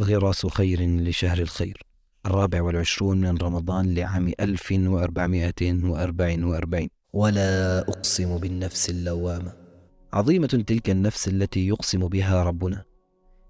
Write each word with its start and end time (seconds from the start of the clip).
غراس 0.00 0.46
خير 0.46 0.80
لشهر 0.80 1.38
الخير. 1.38 1.82
الرابع 2.26 2.62
والعشرون 2.62 3.20
من 3.20 3.38
رمضان 3.38 3.94
لعام 3.94 4.32
1444 4.40 6.88
ولا 7.12 7.78
أقسم 7.78 8.38
بالنفس 8.38 8.90
اللوامة. 8.90 9.52
عظيمة 10.12 10.46
تلك 10.46 10.90
النفس 10.90 11.28
التي 11.28 11.68
يقسم 11.68 12.08
بها 12.08 12.42
ربنا. 12.42 12.84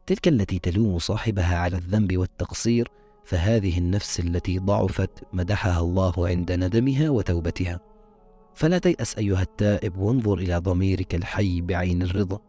تلك 0.07 0.29
التي 0.29 0.59
تلوم 0.59 0.99
صاحبها 0.99 1.57
على 1.57 1.77
الذنب 1.77 2.17
والتقصير 2.17 2.89
فهذه 3.25 3.79
النفس 3.79 4.21
التي 4.21 4.59
ضعفت 4.59 5.11
مدحها 5.33 5.81
الله 5.81 6.29
عند 6.29 6.53
ندمها 6.53 7.11
وتوبتها. 7.11 7.81
فلا 8.55 8.79
تيأس 8.79 9.19
أيها 9.19 9.43
التائب 9.43 9.97
وانظر 9.97 10.39
إلى 10.39 10.57
ضميرك 10.57 11.15
الحي 11.15 11.61
بعين 11.61 12.03
الرضا. 12.03 12.41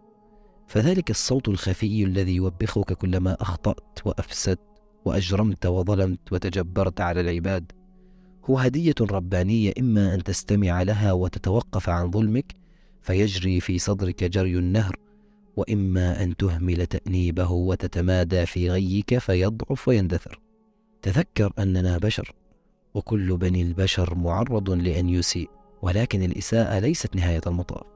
فذلك 0.68 1.10
الصوت 1.10 1.50
الخفي 1.50 2.04
الذي 2.04 2.36
يوبخك 2.36 2.94
كلما 2.94 3.38
أخطأت 3.42 4.00
وأفسدت 4.06 4.60
وأجرمت 5.06 5.66
وظلمت 5.66 6.34
وتجبرت 6.34 7.02
على 7.02 7.22
العباد. 7.22 7.72
هو 8.46 8.58
هدية 8.58 8.96
ربانية 9.02 9.74
إما 9.80 10.14
أن 10.16 10.24
تستمع 10.24 10.82
لها 10.82 11.12
وتتوقف 11.12 11.90
عن 11.90 12.12
ظلمك 12.12 12.56
فيجري 13.02 13.60
في 13.60 13.80
صدرك 13.80 14.24
جري 14.24 14.58
النهر 14.58 14.96
وإما 15.58 16.24
أن 16.24 16.38
تهمل 16.38 16.86
تأنيبه 16.86 17.52
وتتمادى 17.52 18.46
في 18.46 18.70
غيك 18.70 19.18
فيضعف 19.18 19.88
ويندثر. 19.88 20.40
تذكر 21.02 21.54
أننا 21.60 21.98
بشر 21.98 22.36
وكل 22.94 23.38
بني 23.38 23.62
البشر 23.62 24.16
معرض 24.16 24.70
لأن 24.70 25.10
يسيء 25.10 25.50
ولكن 25.82 26.24
الإساءة 26.24 26.80
ليست 26.80 27.16
نهاية 27.16 27.42
المطاف. 27.48 27.95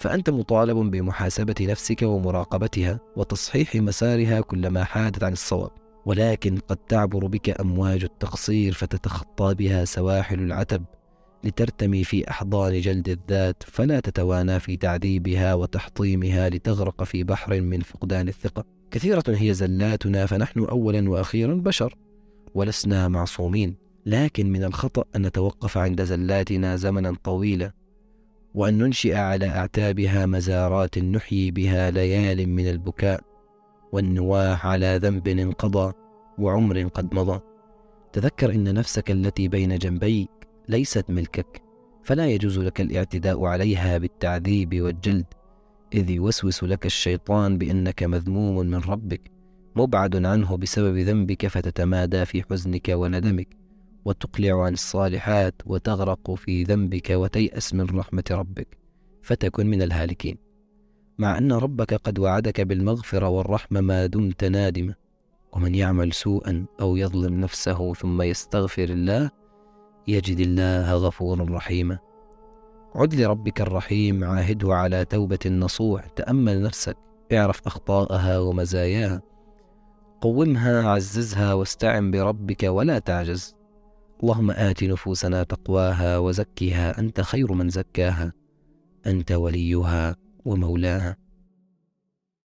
فأنت 0.00 0.30
مطالب 0.30 0.76
بمحاسبة 0.76 1.54
نفسك 1.60 2.02
ومراقبتها 2.02 3.00
وتصحيح 3.16 3.76
مسارها 3.76 4.40
كلما 4.40 4.84
حادت 4.84 5.24
عن 5.24 5.32
الصواب 5.32 5.70
ولكن 6.06 6.58
قد 6.68 6.76
تعبر 6.76 7.26
بك 7.26 7.60
أمواج 7.60 8.04
التقصير 8.04 8.72
فتتخطى 8.72 9.54
بها 9.54 9.84
سواحل 9.84 10.40
العتب 10.40 10.84
لترتمي 11.44 12.04
في 12.04 12.30
أحضان 12.30 12.80
جلد 12.80 13.08
الذات 13.08 13.62
فلا 13.62 14.00
تتوانى 14.00 14.60
في 14.60 14.76
تعذيبها 14.76 15.54
وتحطيمها 15.54 16.48
لتغرق 16.48 17.02
في 17.04 17.24
بحر 17.24 17.60
من 17.60 17.80
فقدان 17.80 18.28
الثقة. 18.28 18.64
كثيرة 18.90 19.24
هي 19.28 19.54
زلاتنا 19.54 20.26
فنحن 20.26 20.60
أولا 20.60 21.10
وأخيرا 21.10 21.54
بشر 21.54 21.94
ولسنا 22.54 23.08
معصومين. 23.08 23.74
لكن 24.06 24.52
من 24.52 24.64
الخطأ 24.64 25.04
أن 25.16 25.26
نتوقف 25.26 25.78
عند 25.78 26.04
زلاتنا 26.04 26.76
زمنا 26.76 27.16
طويلا. 27.24 27.72
وأن 28.54 28.78
ننشئ 28.78 29.14
على 29.14 29.46
أعتابها 29.46 30.26
مزارات 30.26 30.98
نحيي 30.98 31.50
بها 31.50 31.90
ليال 31.90 32.48
من 32.48 32.68
البكاء 32.68 33.20
والنواح 33.92 34.66
على 34.66 34.98
ذنب 35.02 35.28
انقضى 35.28 35.92
وعمر 36.38 36.82
قد 36.82 37.14
مضى. 37.14 37.40
تذكر 38.12 38.50
إن 38.50 38.74
نفسك 38.74 39.10
التي 39.10 39.48
بين 39.48 39.78
جنبيك 39.78 40.30
ليست 40.68 41.10
ملكك 41.10 41.62
فلا 42.02 42.26
يجوز 42.26 42.58
لك 42.58 42.80
الاعتداء 42.80 43.44
عليها 43.44 43.98
بالتعذيب 43.98 44.80
والجلد 44.80 45.26
إذ 45.94 46.10
يوسوس 46.10 46.64
لك 46.64 46.86
الشيطان 46.86 47.58
بأنك 47.58 48.02
مذموم 48.02 48.66
من 48.66 48.78
ربك 48.78 49.30
مبعد 49.76 50.26
عنه 50.26 50.56
بسبب 50.56 50.96
ذنبك 50.96 51.46
فتتمادى 51.46 52.24
في 52.24 52.42
حزنك 52.42 52.88
وندمك. 52.88 53.59
وتقلع 54.04 54.64
عن 54.64 54.72
الصالحات 54.72 55.54
وتغرق 55.66 56.34
في 56.34 56.62
ذنبك 56.62 57.10
وتيأس 57.10 57.74
من 57.74 57.98
رحمة 57.98 58.24
ربك 58.30 58.78
فتكن 59.22 59.66
من 59.66 59.82
الهالكين. 59.82 60.38
مع 61.18 61.38
أن 61.38 61.52
ربك 61.52 61.94
قد 61.94 62.18
وعدك 62.18 62.60
بالمغفرة 62.60 63.28
والرحمة 63.28 63.80
ما 63.80 64.06
دمت 64.06 64.44
نادما. 64.44 64.94
ومن 65.52 65.74
يعمل 65.74 66.12
سوءا 66.12 66.66
أو 66.80 66.96
يظلم 66.96 67.40
نفسه 67.40 67.94
ثم 67.94 68.22
يستغفر 68.22 68.84
الله 68.84 69.30
يجد 70.08 70.40
الله 70.40 70.94
غفورا 70.94 71.46
رحيما. 71.50 71.98
عد 72.94 73.14
لربك 73.14 73.60
الرحيم 73.60 74.24
عاهده 74.24 74.74
على 74.74 75.04
توبة 75.04 75.38
نصوح 75.46 76.06
تأمل 76.06 76.62
نفسك 76.62 76.96
اعرف 77.32 77.66
أخطاءها 77.66 78.38
ومزاياها. 78.38 79.22
قومها 80.20 80.88
عززها 80.88 81.54
واستعن 81.54 82.10
بربك 82.10 82.62
ولا 82.62 82.98
تعجز. 82.98 83.59
اللهم 84.22 84.50
آت 84.50 84.84
نفوسنا 84.84 85.42
تقواها 85.42 86.18
وزكها 86.18 86.98
أنت 86.98 87.20
خير 87.20 87.52
من 87.52 87.68
زكاها 87.68 88.32
أنت 89.06 89.32
وليها 89.32 90.16
ومولاها. 90.44 91.16